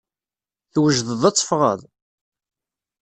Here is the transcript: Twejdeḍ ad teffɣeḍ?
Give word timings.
Twejdeḍ 0.73 1.21
ad 1.29 1.35
teffɣeḍ? 1.35 1.79